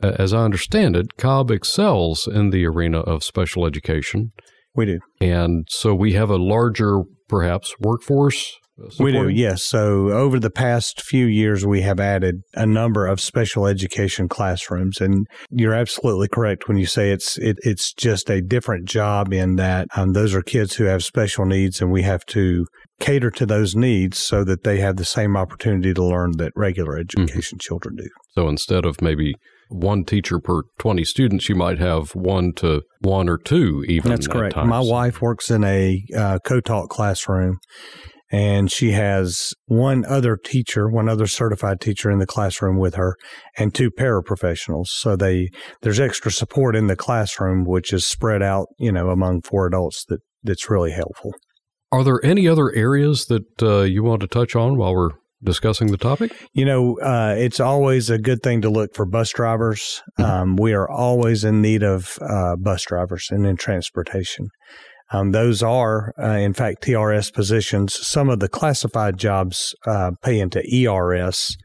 uh, 0.01 0.13
as 0.17 0.33
I 0.33 0.43
understand 0.43 0.95
it, 0.95 1.17
Cobb 1.17 1.51
excels 1.51 2.27
in 2.27 2.49
the 2.49 2.65
arena 2.65 3.01
of 3.01 3.23
special 3.23 3.65
education. 3.65 4.31
we 4.73 4.85
do 4.85 4.99
And 5.21 5.67
so 5.69 5.93
we 5.93 6.13
have 6.13 6.31
a 6.31 6.37
larger, 6.37 7.03
perhaps, 7.29 7.75
workforce. 7.79 8.57
We 8.99 9.11
do 9.11 9.27
yes 9.29 9.63
so 9.63 10.09
over 10.09 10.39
the 10.39 10.49
past 10.49 11.01
few 11.01 11.25
years 11.25 11.65
we 11.65 11.81
have 11.81 11.99
added 11.99 12.41
a 12.53 12.65
number 12.65 13.07
of 13.07 13.19
special 13.19 13.65
education 13.65 14.27
classrooms 14.27 15.01
and 15.01 15.25
you're 15.51 15.73
absolutely 15.73 16.27
correct 16.27 16.67
when 16.67 16.77
you 16.77 16.85
say 16.85 17.11
it's 17.11 17.37
it, 17.39 17.57
it's 17.63 17.93
just 17.93 18.29
a 18.29 18.41
different 18.41 18.85
job 18.85 19.33
in 19.33 19.55
that 19.55 19.87
um, 19.95 20.13
those 20.13 20.33
are 20.35 20.41
kids 20.41 20.75
who 20.75 20.83
have 20.85 21.03
special 21.03 21.45
needs 21.45 21.81
and 21.81 21.91
we 21.91 22.03
have 22.03 22.25
to 22.25 22.65
cater 22.99 23.29
to 23.29 23.45
those 23.45 23.75
needs 23.75 24.17
so 24.17 24.43
that 24.43 24.63
they 24.63 24.79
have 24.79 24.95
the 24.97 25.05
same 25.05 25.37
opportunity 25.37 25.93
to 25.93 26.03
learn 26.03 26.31
that 26.37 26.51
regular 26.55 26.97
Mm-hmm. 26.97 27.21
education 27.21 27.59
children 27.59 27.95
do 27.95 28.07
So 28.33 28.47
instead 28.47 28.85
of 28.85 29.01
maybe 29.01 29.35
one 29.69 30.03
teacher 30.05 30.39
per 30.39 30.61
20 30.79 31.03
students, 31.03 31.49
you 31.49 31.55
might 31.55 31.77
have 31.79 32.15
one 32.15 32.53
to 32.53 32.81
one 33.01 33.27
or 33.29 33.37
two 33.37 33.83
even. 33.87 34.09
That's 34.11 34.25
at 34.27 34.31
correct. 34.31 34.55
times. 34.55 34.69
My 34.69 34.79
wife 34.79 35.21
works 35.21 35.51
in 35.51 35.63
a 35.63 36.01
uh, 36.15 36.39
co-taught 36.45 36.89
classroom, 36.89 37.59
and 38.31 38.71
she 38.71 38.91
has 38.91 39.53
one 39.65 40.05
other 40.05 40.37
teacher, 40.37 40.89
one 40.89 41.07
other 41.07 41.27
certified 41.27 41.79
teacher 41.79 42.11
in 42.11 42.19
the 42.19 42.25
classroom 42.25 42.77
with 42.77 42.95
her, 42.95 43.15
and 43.57 43.73
two 43.73 43.89
paraprofessionals. 43.89 44.87
So 44.87 45.15
they 45.15 45.49
there's 45.81 45.99
extra 45.99 46.31
support 46.31 46.75
in 46.75 46.87
the 46.87 46.95
classroom, 46.95 47.63
which 47.65 47.93
is 47.93 48.05
spread 48.05 48.41
out, 48.41 48.67
you 48.77 48.91
know, 48.91 49.09
among 49.09 49.41
four 49.41 49.67
adults. 49.67 50.05
That 50.05 50.21
that's 50.43 50.69
really 50.69 50.91
helpful. 50.91 51.33
Are 51.91 52.03
there 52.03 52.23
any 52.23 52.47
other 52.47 52.73
areas 52.75 53.27
that 53.27 53.63
uh, 53.63 53.81
you 53.81 54.03
want 54.03 54.21
to 54.21 54.27
touch 54.27 54.55
on 54.55 54.77
while 54.77 54.93
we're 54.93 55.11
discussing 55.41 55.91
the 55.91 55.97
topic? 55.97 56.33
You 56.53 56.65
know, 56.65 56.99
uh, 56.99 57.35
it's 57.37 57.59
always 57.59 58.09
a 58.09 58.17
good 58.17 58.43
thing 58.43 58.61
to 58.61 58.69
look 58.69 58.93
for 58.93 59.05
bus 59.05 59.31
drivers. 59.31 60.01
Um, 60.17 60.57
we 60.57 60.73
are 60.73 60.89
always 60.89 61.43
in 61.43 61.61
need 61.61 61.83
of 61.83 62.17
uh, 62.21 62.55
bus 62.57 62.83
drivers 62.83 63.29
and 63.31 63.45
in 63.45 63.55
transportation. 63.55 64.49
Um, 65.11 65.31
those 65.31 65.63
are, 65.63 66.13
uh, 66.21 66.37
in 66.37 66.53
fact, 66.53 66.83
TRS 66.83 67.33
positions. 67.33 67.95
Some 67.95 68.29
of 68.29 68.39
the 68.39 68.49
classified 68.49 69.17
jobs 69.17 69.73
uh, 69.85 70.11
pay 70.21 70.39
into 70.39 70.61
ERS, 70.73 71.55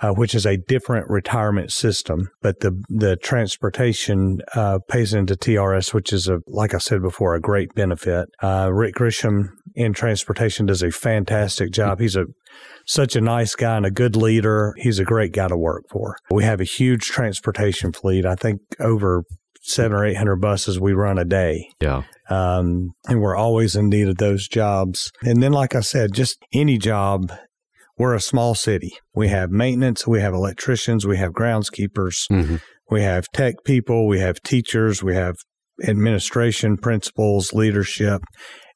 uh, 0.00 0.12
which 0.12 0.34
is 0.34 0.46
a 0.46 0.56
different 0.56 1.08
retirement 1.08 1.70
system, 1.70 2.30
but 2.42 2.60
the 2.60 2.82
the 2.88 3.16
transportation 3.16 4.38
uh, 4.54 4.78
pays 4.88 5.14
into 5.14 5.34
TRS, 5.34 5.92
which 5.92 6.12
is 6.12 6.26
a 6.26 6.38
like 6.46 6.74
I 6.74 6.78
said 6.78 7.02
before, 7.02 7.34
a 7.34 7.40
great 7.40 7.74
benefit. 7.74 8.28
Uh, 8.42 8.70
Rick 8.72 8.96
Grisham 8.96 9.50
in 9.74 9.92
transportation 9.92 10.66
does 10.66 10.82
a 10.82 10.90
fantastic 10.90 11.70
job. 11.70 12.00
He's 12.00 12.16
a 12.16 12.24
such 12.86 13.14
a 13.14 13.20
nice 13.20 13.54
guy 13.54 13.76
and 13.76 13.86
a 13.86 13.90
good 13.90 14.16
leader. 14.16 14.74
He's 14.78 14.98
a 14.98 15.04
great 15.04 15.32
guy 15.32 15.48
to 15.48 15.56
work 15.56 15.84
for. 15.90 16.16
We 16.30 16.44
have 16.44 16.60
a 16.60 16.64
huge 16.64 17.04
transportation 17.04 17.92
fleet. 17.92 18.26
I 18.26 18.34
think 18.34 18.62
over 18.80 19.24
seven 19.70 19.96
or 19.96 20.04
eight 20.04 20.16
hundred 20.16 20.36
buses 20.36 20.78
we 20.78 20.92
run 20.92 21.18
a 21.18 21.24
day. 21.24 21.68
Yeah. 21.80 22.02
Um, 22.28 22.90
and 23.08 23.20
we're 23.20 23.36
always 23.36 23.74
in 23.74 23.88
need 23.88 24.08
of 24.08 24.18
those 24.18 24.46
jobs. 24.46 25.10
And 25.22 25.42
then, 25.42 25.52
like 25.52 25.74
I 25.74 25.80
said, 25.80 26.12
just 26.12 26.38
any 26.52 26.78
job. 26.78 27.32
We're 27.98 28.14
a 28.14 28.20
small 28.20 28.54
city. 28.54 28.92
We 29.14 29.28
have 29.28 29.50
maintenance, 29.50 30.06
we 30.06 30.22
have 30.22 30.32
electricians, 30.32 31.06
we 31.06 31.18
have 31.18 31.32
groundskeepers, 31.32 32.16
hmm 32.30 32.56
we 32.90 33.02
have 33.02 33.26
tech 33.32 33.54
people, 33.64 34.08
we 34.08 34.18
have 34.18 34.42
teachers, 34.42 35.02
we 35.02 35.14
have 35.14 35.36
administration, 35.86 36.76
principals, 36.76 37.52
leadership, 37.52 38.20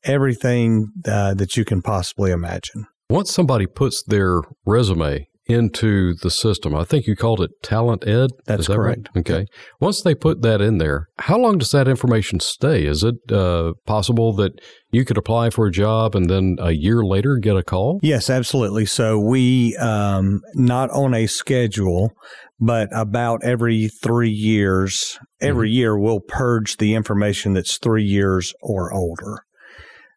everything 0.05 0.87
uh, 1.07 1.35
that 1.35 1.57
you 1.57 1.65
can 1.65 1.83
possibly 1.83 2.31
imagine. 2.31 2.87
Once 3.11 3.33
somebody 3.33 3.67
puts 3.67 4.03
their 4.07 4.41
resume 4.65 5.27
into 5.47 6.15
the 6.15 6.31
system, 6.31 6.75
I 6.75 6.85
think 6.85 7.07
you 7.07 7.17
called 7.17 7.41
it 7.41 7.51
Talent 7.63 8.07
Ed. 8.07 8.31
That's 8.47 8.67
that 8.67 8.79
right? 8.79 9.05
correct. 9.05 9.09
Okay. 9.17 9.47
Once 9.81 10.03
they 10.03 10.15
put 10.15 10.43
that 10.43 10.61
in 10.61 10.79
there, 10.79 11.09
how 11.19 11.39
long 11.39 11.59
does 11.59 11.71
that 11.73 11.87
information 11.87 12.41
stay? 12.41 12.87
Is 12.87 13.03
it 13.03 13.17
uh, 13.31 13.75
possible 13.87 14.33
that 14.37 14.53
you 14.91 15.05
could 15.05 15.19
apply 15.19 15.51
for 15.51 15.67
a 15.67 15.71
job 15.71 16.15
and 16.15 16.31
then 16.31 16.57
a 16.61 16.73
year 16.73 17.05
later 17.05 17.37
get 17.37 17.57
a 17.57 17.63
call? 17.63 18.01
Yes, 18.03 18.31
absolutely. 18.31 18.87
So 18.87 19.19
we 19.19 19.77
um, 19.77 20.41
not 20.55 20.91
on 20.91 21.13
a 21.13 21.27
schedule, 21.27 22.13
but 22.59 22.89
about 22.95 23.45
every 23.45 23.89
three 23.89 24.31
years, 24.31 25.19
every 25.41 25.71
year 25.71 25.99
we'll 25.99 26.21
purge 26.21 26.79
the 26.79 26.95
information 26.95 27.53
that's 27.53 27.79
three 27.79 28.05
years 28.05 28.55
or 28.63 28.93
older. 28.95 29.45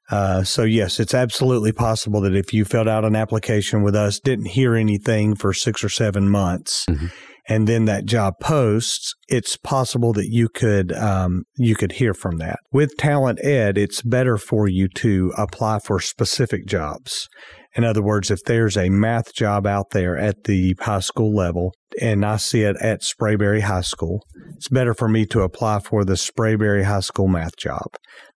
Uh, 0.09 0.43
so 0.43 0.63
yes, 0.63 0.99
it's 0.99 1.13
absolutely 1.13 1.71
possible 1.71 2.21
that 2.21 2.35
if 2.35 2.53
you 2.53 2.63
filled 2.63 2.87
out 2.87 3.03
an 3.05 3.15
application 3.15 3.83
with 3.83 3.95
us, 3.95 4.19
didn't 4.19 4.45
hear 4.47 4.75
anything 4.75 5.35
for 5.35 5.53
six 5.53 5.83
or 5.83 5.89
seven 5.89 6.29
months, 6.29 6.85
Mhm. 6.89 7.11
and 7.49 7.67
then 7.67 7.85
that 7.85 8.05
job 8.05 8.35
posts, 8.41 9.13
it's 9.27 9.57
possible 9.57 10.13
that 10.13 10.27
you 10.29 10.47
could 10.47 10.93
um, 10.93 11.43
you 11.57 11.75
could 11.75 11.93
hear 11.93 12.13
from 12.13 12.37
that. 12.37 12.59
With 12.71 12.95
Talent 12.97 13.43
Ed, 13.43 13.77
it's 13.77 14.01
better 14.01 14.37
for 14.37 14.67
you 14.67 14.87
to 14.95 15.33
apply 15.37 15.79
for 15.79 15.99
specific 15.99 16.65
jobs. 16.65 17.27
In 17.75 17.83
other 17.83 18.01
words, 18.01 18.31
if 18.31 18.39
there's 18.45 18.75
a 18.77 18.89
math 18.89 19.33
job 19.35 19.67
out 19.67 19.91
there 19.91 20.17
at 20.17 20.45
the 20.45 20.73
high 20.79 20.99
school 21.01 21.35
level 21.35 21.73
and 22.01 22.25
I 22.25 22.37
see 22.37 22.61
it 22.63 22.75
at 22.81 23.01
Sprayberry 23.01 23.61
High 23.61 23.81
School, 23.81 24.21
it's 24.55 24.67
better 24.69 24.95
for 24.95 25.07
me 25.07 25.25
to 25.27 25.41
apply 25.41 25.79
for 25.81 26.03
the 26.03 26.13
Sprayberry 26.13 26.85
High 26.85 27.01
School 27.01 27.27
math 27.27 27.55
job. 27.57 27.85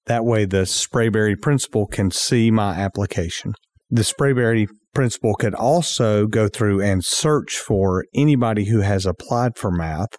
That 0.08 0.26
way, 0.26 0.46
the 0.46 0.64
Sprayberry 0.66 1.40
principal 1.40 1.86
can 1.88 2.12
see 2.12 2.52
my 2.52 2.74
application. 2.74 3.54
The 3.90 4.02
Sprayberry 4.04 4.68
principal 4.94 5.36
could 5.36 5.54
also 5.56 6.28
go 6.28 6.48
through 6.48 6.82
and 6.82 7.04
search 7.04 7.58
for 7.58 8.06
anybody 8.14 8.66
who 8.66 8.82
has 8.82 9.06
applied 9.06 9.58
for 9.58 9.72
math 9.72 10.10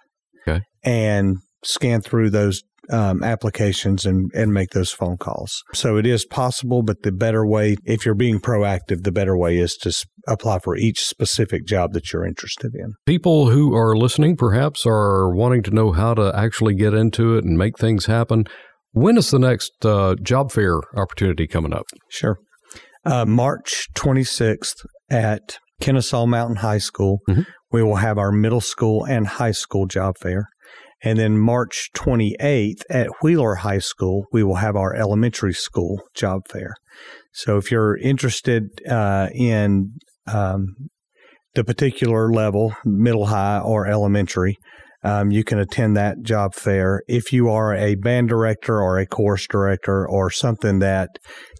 Okay. 0.47 0.61
and 0.83 1.37
scan 1.65 2.01
through 2.01 2.31
those 2.31 2.63
um, 2.91 3.23
applications 3.23 4.05
and, 4.05 4.31
and 4.35 4.53
make 4.53 4.71
those 4.71 4.91
phone 4.91 5.17
calls. 5.17 5.63
So 5.73 5.97
it 5.97 6.07
is 6.07 6.25
possible, 6.25 6.83
but 6.83 7.03
the 7.03 7.13
better 7.13 7.47
way, 7.47 7.77
if 7.85 8.05
you're 8.05 8.15
being 8.17 8.41
proactive, 8.41 9.05
the 9.05 9.13
better 9.13 9.37
way 9.37 9.57
is 9.59 9.77
to 9.83 9.91
s- 9.91 10.05
apply 10.27 10.59
for 10.59 10.77
each 10.77 11.05
specific 11.05 11.65
job 11.65 11.93
that 11.93 12.13
you're 12.13 12.27
interested 12.27 12.73
in. 12.75 12.95
People 13.07 13.51
who 13.51 13.73
are 13.75 13.97
listening 13.97 14.37
perhaps 14.37 14.85
are 14.85 15.33
wanting 15.33 15.63
to 15.63 15.71
know 15.71 15.93
how 15.93 16.13
to 16.15 16.33
actually 16.37 16.75
get 16.75 16.93
into 16.93 17.37
it 17.37 17.45
and 17.45 17.57
make 17.57 17.79
things 17.79 18.07
happen. 18.07 18.45
When 18.93 19.17
is 19.17 19.31
the 19.31 19.39
next 19.39 19.73
uh, 19.85 20.15
job 20.23 20.53
fair 20.53 20.79
opportunity 20.97 21.47
coming 21.47 21.73
up? 21.73 21.87
Sure. 22.09 22.39
Uh, 23.05 23.25
March 23.25 23.89
26th 23.95 24.85
at 25.11 25.59
Kennesaw 25.81 26.27
Mountain 26.27 26.57
High 26.57 26.79
School, 26.79 27.21
Mhm. 27.29 27.47
we 27.73 27.83
will 27.83 27.97
have 27.97 28.19
our 28.19 28.31
middle 28.31 28.61
school 28.61 29.05
and 29.05 29.27
high 29.27 29.51
school 29.51 29.87
job 29.87 30.17
fair. 30.19 30.47
And 31.03 31.19
then 31.19 31.37
March 31.39 31.91
28th 31.95 32.85
at 32.89 33.09
Wheeler 33.23 33.57
High 33.57 33.81
School, 33.81 34.27
we 34.33 34.45
will 34.45 34.57
have 34.57 34.77
our 34.77 34.95
elementary 34.95 35.53
school 35.55 36.03
job 36.15 36.43
fair. 36.49 36.75
So 37.33 37.57
if 37.57 37.73
you're 37.73 37.97
interested 37.97 38.69
uh, 38.89 39.29
in 39.35 39.95
um, 40.33 40.77
the 41.55 41.65
particular 41.65 42.31
level, 42.33 42.75
middle, 42.85 43.27
high, 43.27 43.59
or 43.59 43.87
elementary, 43.89 44.59
um, 45.05 45.31
you 45.31 45.45
can 45.45 45.59
attend 45.59 45.97
that 45.97 46.23
job 46.23 46.55
fair. 46.55 47.03
If 47.09 47.33
you 47.33 47.49
are 47.49 47.75
a 47.75 47.97
band 47.97 48.29
director 48.29 48.81
or 48.81 48.99
a 48.99 49.07
course 49.07 49.47
director 49.47 50.07
or 50.09 50.31
something 50.31 50.79
that 50.79 51.09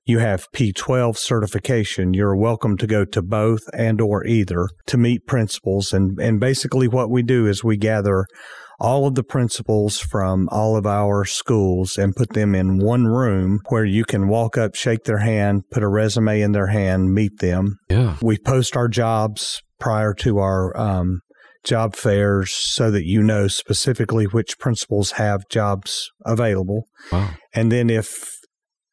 you 0.05 0.19
have 0.19 0.51
P12 0.53 1.17
certification, 1.17 2.15
you're 2.15 2.37
welcome 2.37 2.77
to 2.79 2.87
go 2.87 3.05
to 3.05 3.23
both 3.23 3.63
and 3.73 4.01
or 4.01 4.25
either 4.27 4.69
to 4.87 4.97
meet 4.97 5.27
principals. 5.27 5.93
And, 5.93 6.19
and 6.21 6.41
basically 6.41 6.89
what 6.89 7.11
we 7.11 7.23
do 7.23 7.47
is 7.47 7.63
we 7.65 7.77
gather 7.77 8.27
all 8.81 9.07
of 9.07 9.15
the 9.15 9.23
principals 9.23 10.01
from 10.01 10.49
all 10.51 10.77
of 10.77 10.87
our 10.87 11.25
schools 11.25 11.97
and 11.97 12.17
put 12.17 12.31
them 12.31 12.53
in 12.53 12.79
one 12.79 13.05
room 13.05 13.61
where 13.69 13.85
you 13.85 14.05
can 14.05 14.27
walk 14.27 14.59
up, 14.59 14.75
shake 14.75 15.05
their 15.05 15.19
hand, 15.19 15.63
put 15.71 15.85
a 15.85 15.89
resume 15.89 16.41
in 16.41 16.51
their 16.51 16.67
hand, 16.67 17.15
meet 17.15 17.39
them. 17.39 17.77
Yeah. 17.89 18.17
We 18.21 18.39
post 18.39 18.77
our 18.77 18.89
jobs 18.89 19.63
prior 19.79 20.15
to 20.15 20.39
our 20.39 20.77
um, 20.77 21.21
job 21.65 21.95
fairs 21.95 22.53
so 22.53 22.91
that 22.91 23.05
you 23.05 23.23
know 23.23 23.49
specifically 23.49 24.25
which 24.25 24.59
principals 24.59 25.13
have 25.13 25.49
jobs 25.49 26.11
available. 26.25 26.87
Wow. 27.11 27.31
And 27.55 27.71
then 27.71 27.91
if 27.91 28.33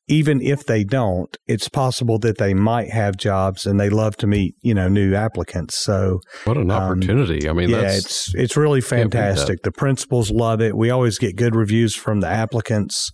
even 0.10 0.42
if 0.42 0.66
they 0.66 0.84
don't, 0.84 1.38
it's 1.48 1.70
possible 1.70 2.18
that 2.20 2.40
they 2.40 2.56
might 2.56 2.90
have 2.90 3.16
jobs 3.16 3.68
and 3.68 3.80
they 3.80 3.92
love 3.92 4.18
to 4.18 4.28
meet, 4.28 4.56
you 4.62 4.74
know, 4.74 4.90
new 4.90 5.14
applicants. 5.14 5.78
So 5.78 6.20
what 6.46 6.58
an 6.58 6.72
um, 6.72 6.82
opportunity. 6.82 7.48
I 7.48 7.54
mean, 7.54 7.70
yeah, 7.70 7.92
it's, 7.92 8.34
it's 8.34 8.58
really 8.58 8.82
fantastic. 8.82 9.62
The 9.62 9.72
principals 9.72 10.32
love 10.32 10.62
it. 10.62 10.76
We 10.76 10.90
always 10.90 11.20
get 11.20 11.36
good 11.36 11.56
reviews 11.56 11.96
from 11.96 12.22
the 12.22 12.28
applicants. 12.28 13.12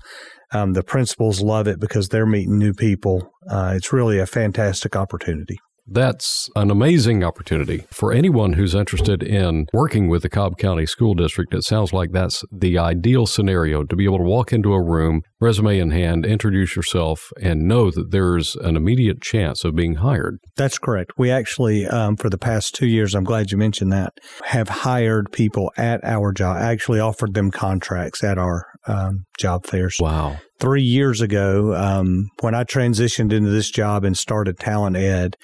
Um, 0.53 0.71
the 0.71 0.83
principals 0.83 1.41
love 1.41 1.67
it 1.67 1.81
because 1.81 2.07
they're 2.07 2.25
meeting 2.25 2.57
new 2.57 2.73
people. 2.73 3.29
Uh, 3.49 3.73
it's 3.75 3.91
really 3.91 4.17
a 4.17 4.25
fantastic 4.25 4.95
opportunity. 4.95 5.57
That's 5.87 6.49
an 6.55 6.71
amazing 6.71 7.23
opportunity 7.23 7.85
for 7.91 8.11
anyone 8.11 8.53
who's 8.53 8.73
interested 8.73 9.21
in 9.21 9.67
working 9.71 10.09
with 10.09 10.23
the 10.23 10.29
Cobb 10.29 10.57
County 10.57 10.85
School 10.85 11.13
District. 11.13 11.53
It 11.53 11.63
sounds 11.63 11.93
like 11.93 12.11
that's 12.11 12.43
the 12.51 12.77
ideal 12.77 13.27
scenario 13.27 13.83
to 13.83 13.95
be 13.95 14.05
able 14.05 14.17
to 14.17 14.23
walk 14.23 14.51
into 14.51 14.73
a 14.73 14.81
room, 14.81 15.21
resume 15.39 15.77
in 15.77 15.91
hand, 15.91 16.25
introduce 16.25 16.75
yourself, 16.75 17.29
and 17.41 17.67
know 17.67 17.91
that 17.91 18.09
there's 18.09 18.55
an 18.55 18.75
immediate 18.75 19.21
chance 19.21 19.63
of 19.63 19.75
being 19.75 19.95
hired. 19.95 20.39
That's 20.55 20.79
correct. 20.79 21.11
We 21.17 21.29
actually, 21.29 21.85
um, 21.85 22.15
for 22.15 22.29
the 22.29 22.39
past 22.39 22.73
two 22.73 22.87
years, 22.87 23.13
I'm 23.13 23.23
glad 23.23 23.51
you 23.51 23.57
mentioned 23.57 23.91
that, 23.91 24.13
have 24.45 24.69
hired 24.69 25.31
people 25.31 25.71
at 25.77 26.03
our 26.03 26.31
job, 26.31 26.57
actually 26.57 26.99
offered 26.99 27.35
them 27.35 27.51
contracts 27.51 28.23
at 28.23 28.39
our 28.39 28.65
um, 28.87 29.25
job 29.37 29.65
fairs. 29.65 29.97
Wow 29.99 30.37
three 30.59 30.83
years 30.83 31.21
ago, 31.21 31.75
um, 31.75 32.29
when 32.39 32.55
I 32.55 32.63
transitioned 32.63 33.33
into 33.33 33.49
this 33.49 33.69
job 33.69 34.03
and 34.03 34.17
started 34.17 34.57
Talent 34.57 34.95
Ed, 34.95 35.35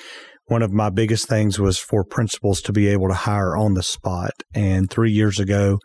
one 0.52 0.62
of 0.62 0.74
my 0.74 0.90
biggest 0.90 1.30
things 1.30 1.62
was 1.62 1.80
for 1.80 2.04
principals 2.04 2.62
to 2.62 2.74
be 2.74 2.90
able 2.90 3.08
to 3.08 3.14
hire 3.14 3.56
on 3.56 3.74
the 3.74 3.82
spot. 3.82 4.32
And 4.54 4.90
three 4.90 5.10
years 5.10 5.40
ago, 5.40 5.80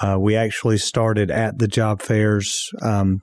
uh, 0.00 0.16
we 0.18 0.34
actually 0.34 0.78
started 0.78 1.30
at 1.30 1.58
the 1.58 1.68
job 1.68 2.00
fairs, 2.00 2.70
um, 2.80 3.18